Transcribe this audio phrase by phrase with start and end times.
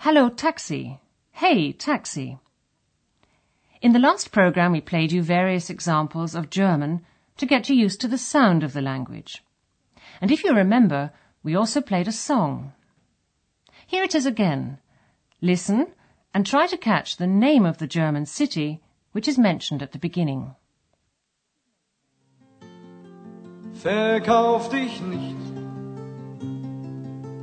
[0.00, 1.00] Hello taxi.
[1.32, 2.38] Hey taxi.
[3.80, 7.04] In the last program we played you various examples of German
[7.38, 9.42] to get you used to the sound of the language.
[10.20, 12.72] And if you remember, we also played a song.
[13.86, 14.78] Here it is again.
[15.40, 15.86] Listen
[16.34, 19.98] and try to catch the name of the German city which is mentioned at the
[19.98, 20.54] beginning.
[23.72, 25.36] Verkauf dich nicht.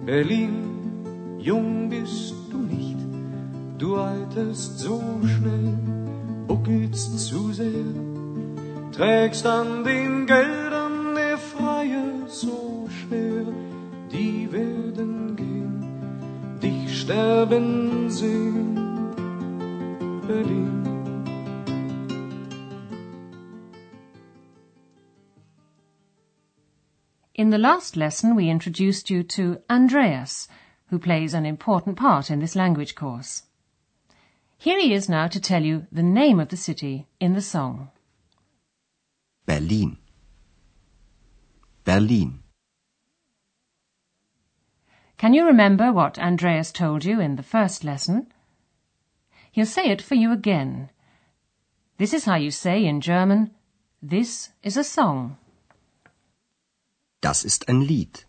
[0.05, 2.42] Berlin, jung bist.
[3.77, 5.77] Du alterst so schnell,
[6.47, 7.85] buckelst zu sehr.
[8.91, 13.45] Trägst an den Geldern der Freie so schwer.
[14.11, 18.75] Die werden gehen, dich sterben sehen.
[20.27, 20.83] Berlin.
[27.33, 30.47] In the last lesson, we introduced you to Andreas,
[30.91, 33.44] who plays an important part in this language course.
[34.64, 37.89] Here he is now to tell you the name of the city in the song.
[39.45, 39.97] Berlin.
[41.83, 42.39] Berlin.
[45.17, 48.31] Can you remember what Andreas told you in the first lesson?
[49.52, 50.91] He'll say it for you again.
[51.97, 53.52] This is how you say in German,
[54.02, 55.36] this is a song.
[57.19, 58.23] Das ist ein Lied.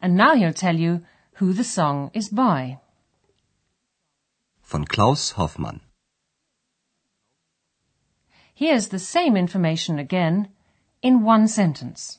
[0.00, 1.04] And now he'll tell you
[1.38, 2.78] who the song is by.
[4.68, 5.80] Von Klaus Hoffmann.
[8.52, 10.48] Here's the same information again
[11.00, 12.18] in one sentence.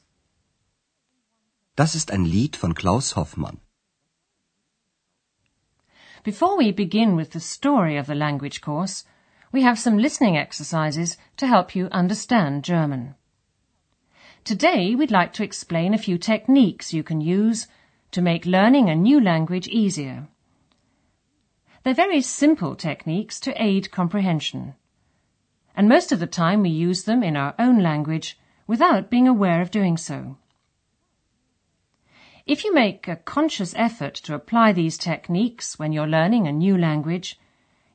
[1.75, 3.59] Das ist ein Lied von Klaus Hoffmann.
[6.24, 9.03] Before we begin with the story of the language course,
[9.52, 13.16] we have some listening exercises to help you understand German.
[14.46, 17.68] Today we'd like to explain a few techniques you can use
[18.12, 20.30] to make learning a new language easier.
[21.83, 24.75] They're very simple techniques to aid comprehension.
[25.75, 29.61] And most of the time we use them in our own language without being aware
[29.61, 30.38] of doing so.
[32.45, 36.77] If you make a conscious effort to apply these techniques when you're learning a new
[36.77, 37.39] language,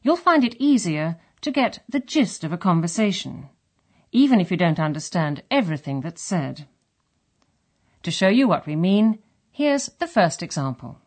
[0.03, 3.49] you'll find it easier to get the gist of a conversation,
[4.13, 6.67] even if you don't understand everything that's said.
[8.05, 9.19] To show you what we mean,
[9.51, 10.99] here's the first example.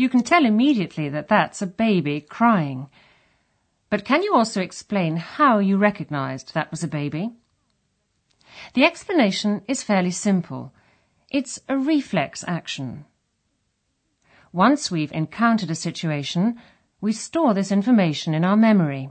[0.00, 2.88] You can tell immediately that that's a baby crying.
[3.90, 7.34] But can you also explain how you recognized that was a baby?
[8.72, 10.72] The explanation is fairly simple.
[11.30, 13.04] It's a reflex action.
[14.52, 16.58] Once we've encountered a situation,
[17.02, 19.10] we store this information in our memory.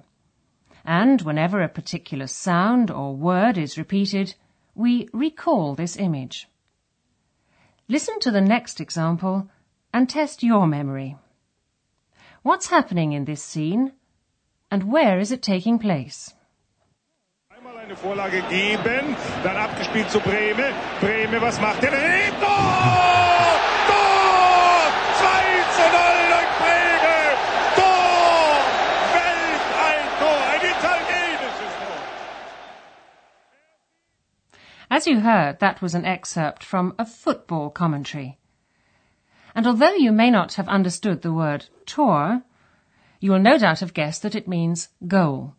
[0.83, 4.33] And whenever a particular sound or word is repeated,
[4.73, 6.47] we recall this image.
[7.87, 9.51] Listen to the next example
[9.93, 11.17] and test your memory.
[12.43, 13.93] What's happening in this scene
[14.71, 16.33] and where is it taking place?
[17.51, 20.73] Einmal eine Vorlage geben, dann abgespielt zu Brehme.
[21.01, 21.91] Brehme, was macht er?
[21.91, 22.47] Tor!
[23.89, 24.91] Tor!
[25.19, 27.17] 2 zu 0 durch Brehme!
[27.75, 28.63] Tor!
[29.13, 29.63] Welt!
[30.51, 31.99] Ein italienisches Tor!
[34.89, 38.38] As you heard, that was an excerpt from a football commentary.
[39.59, 42.43] And although you may not have understood the word Tor,
[43.19, 45.53] you will no doubt have guessed that it means goal.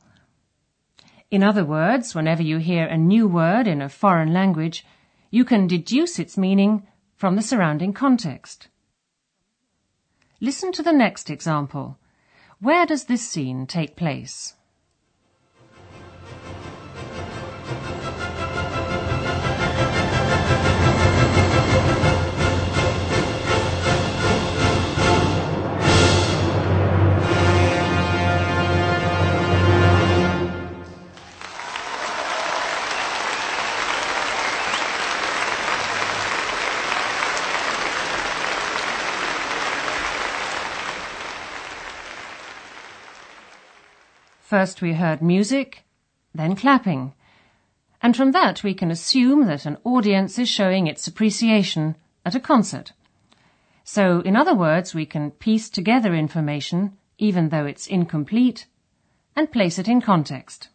[1.31, 4.87] In other words, whenever you hear a new word in a foreign language,
[5.31, 8.69] you can deduce its meaning from the surrounding context.
[10.41, 11.99] Listen to the next example.
[12.59, 14.55] Where does this scene take place?
[44.51, 45.85] First we heard music,
[46.35, 47.15] then clapping.
[48.03, 51.95] And from that we can assume that an audience is showing its appreciation
[52.25, 52.93] at a concert.
[53.85, 58.67] So, in other words, we can piece together information, even though it's incomplete,
[59.37, 60.69] and place it in context.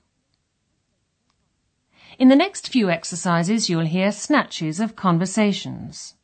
[2.17, 6.15] In the next few exercises, you'll hear snatches of conversations.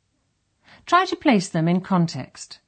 [0.86, 2.60] Try to place them in context.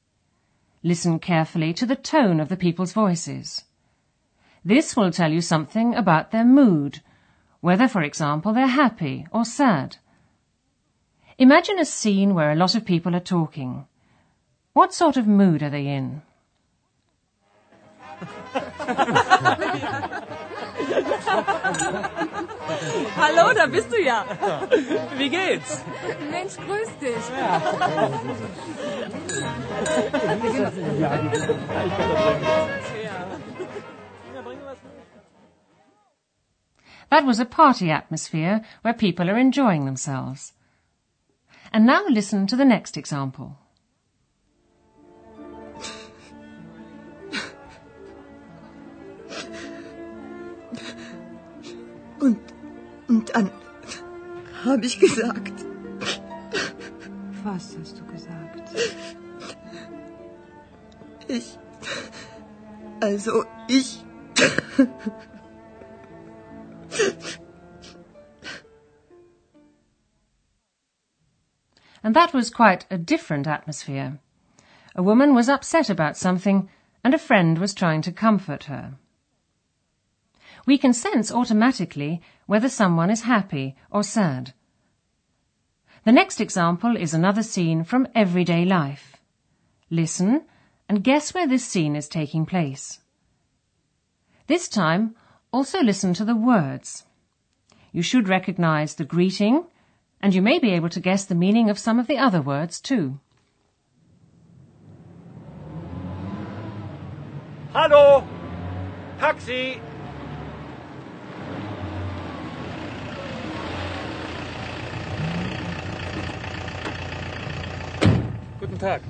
[0.82, 3.64] Listen carefully to the tone of the people's voices.
[4.64, 7.02] This will tell you something about their mood,
[7.60, 9.98] whether, for example, they're happy or sad.
[11.36, 13.86] Imagine a scene where a lot of people are talking.
[14.72, 16.22] What sort of mood are they in?
[23.16, 24.24] Hallo, da bist du ja.
[25.18, 25.84] Wie geht's?
[26.30, 27.16] Mensch, grüß dich.
[37.14, 40.52] That was a party atmosphere where people are enjoying themselves.
[41.72, 43.56] And now listen to the next example.
[52.18, 52.40] Und,
[53.06, 53.48] und dann
[54.64, 55.64] habe ich gesagt,
[57.44, 58.70] Was hast du gesagt?
[61.28, 61.58] ich,
[63.00, 64.04] also ich,
[72.04, 74.20] And that was quite a different atmosphere.
[74.94, 76.68] A woman was upset about something,
[77.02, 78.96] and a friend was trying to comfort her.
[80.66, 84.52] We can sense automatically whether someone is happy or sad.
[86.04, 89.16] The next example is another scene from everyday life.
[89.88, 90.44] Listen
[90.88, 93.00] and guess where this scene is taking place.
[94.46, 95.16] This time,
[95.52, 97.04] also listen to the words.
[97.92, 99.64] You should recognize the greeting,
[100.24, 102.80] and you may be able to guess the meaning of some of the other words
[102.80, 103.20] too.
[107.74, 108.26] Hallo!
[109.18, 109.82] Taxi!
[118.60, 119.02] Guten Tag.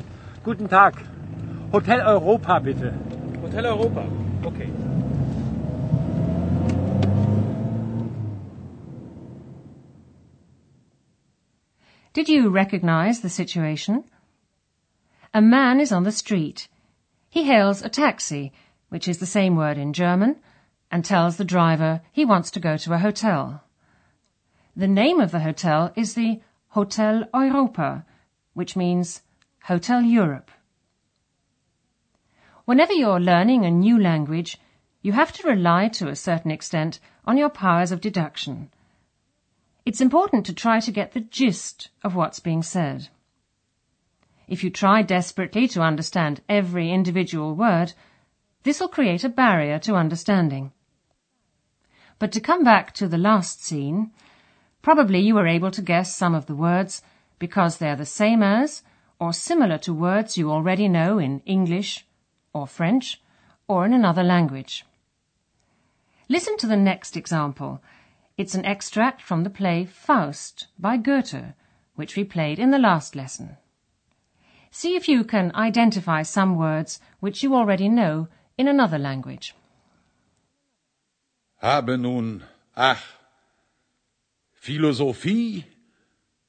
[0.43, 0.97] Guten Tag.
[1.71, 2.93] Hotel Europa, bitte.
[3.41, 4.05] Hotel Europa.
[4.45, 4.69] Okay.
[12.15, 14.05] Did you recognize the situation?
[15.35, 16.69] A man is on the street.
[17.29, 18.53] He hails a taxi,
[18.89, 20.37] which is the same word in German,
[20.93, 23.65] and tells the driver he wants to go to a hotel.
[24.77, 28.07] The name of the hotel is the Hotel Europa,
[28.53, 29.23] which means
[29.65, 30.53] Hotel Europe.
[32.65, 34.61] Whenever you're learning a new language,
[35.03, 38.71] you have to rely to a certain extent on your powers of deduction.
[39.85, 43.09] It's important to try to get the gist of what's being said.
[44.49, 47.93] If you try desperately to understand every individual word,
[48.63, 50.73] this will create a barrier to understanding.
[52.19, 54.13] But to come back to the last scene,
[54.81, 57.03] probably you were able to guess some of the words
[57.39, 58.83] because they're the same as
[59.19, 62.07] or similar to words you already know in English
[62.53, 63.21] or French
[63.69, 64.87] or in another language.
[66.29, 67.83] Listen to the next example.
[68.37, 71.55] It's an extract from the play Faust by Goethe,
[71.95, 73.57] which we played in the last lesson.
[74.73, 78.27] See if you can identify some words which you already know
[78.59, 79.55] in another language.
[81.63, 82.43] Habe nun,
[82.77, 83.03] ach,
[84.53, 85.65] Philosophie,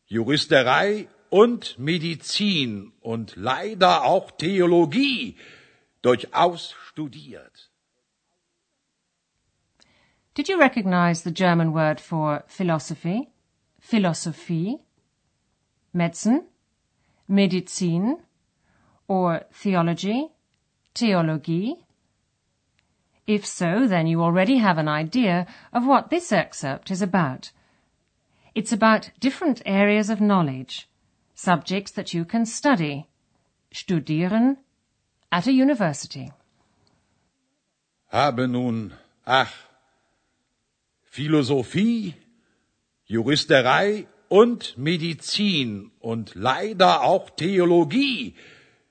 [0.09, 5.35] Juristerei und Medizin und leider auch Theologie
[6.01, 7.69] durchaus studiert.
[10.35, 13.29] Did you recognize the German word for philosophy?
[13.79, 14.79] Philosophie?
[15.93, 16.47] Medicine?
[17.29, 18.19] Medizin?
[19.07, 20.27] Or theology?
[20.93, 21.77] Theologie?
[23.25, 27.51] If so, then you already have an idea of what this excerpt is about.
[28.53, 30.89] It's about different areas of knowledge,
[31.33, 33.07] subjects that you can study,
[33.73, 34.57] studieren,
[35.31, 36.33] at a university.
[38.11, 38.93] Habe nun,
[39.25, 39.53] ach,
[41.15, 42.13] Philosophie,
[43.05, 48.35] Juristerei und Medizin und leider auch Theologie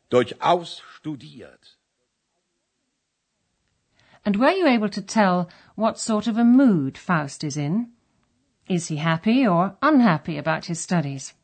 [0.09, 1.77] durchaus studiert.
[4.25, 7.89] And were you able to tell what sort of a mood Faust is in?
[8.71, 11.35] Is he happy or unhappy about his studies?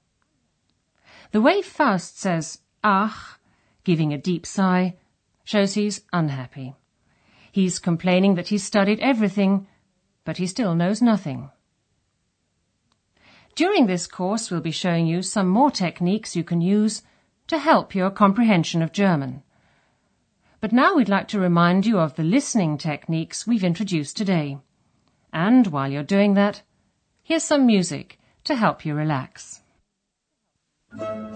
[1.32, 3.38] The way Faust says ach,
[3.84, 4.96] giving a deep sigh,
[5.44, 6.74] shows he's unhappy.
[7.52, 9.66] He's complaining that he's studied everything,
[10.24, 11.50] but he still knows nothing.
[13.54, 17.02] During this course, we'll be showing you some more techniques you can use
[17.48, 19.42] to help your comprehension of German.
[20.60, 24.58] But now we'd like to remind you of the listening techniques we've introduced today.
[25.32, 26.62] And while you're doing that,
[27.22, 29.62] here's some music to help you relax.
[30.96, 31.30] You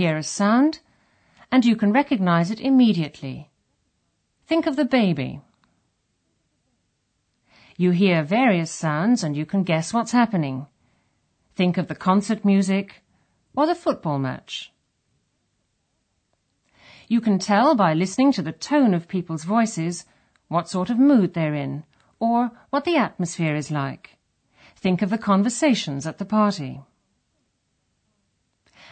[0.00, 0.80] hear a sound,
[1.52, 3.50] and you can recognize it immediately.
[4.46, 5.42] Think of the baby.
[7.76, 10.66] You hear various sounds and you can guess what's happening.
[11.54, 13.02] Think of the concert music
[13.54, 14.72] or the football match.
[17.06, 20.06] You can tell by listening to the tone of people's voices
[20.48, 21.84] what sort of mood they're in
[22.18, 24.16] or what the atmosphere is like.
[24.76, 26.80] Think of the conversations at the party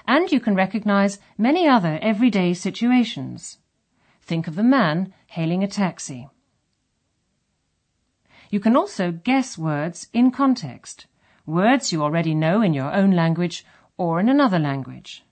[0.08, 3.58] and you can recognize many other everyday situations.
[4.22, 6.28] Think of the man hailing a taxi.
[8.48, 11.06] You can also guess words in context,
[11.44, 13.66] words you already know in your own language
[13.98, 15.24] or in another language.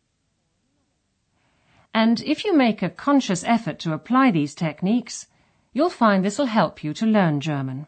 [1.94, 5.26] And if you make a conscious effort to apply these techniques,
[5.72, 7.86] you'll find this will help you to learn German.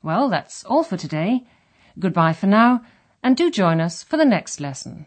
[0.00, 1.44] Well, that's all for today.
[1.98, 2.82] Goodbye for now,
[3.20, 5.06] and do join us for the next lesson.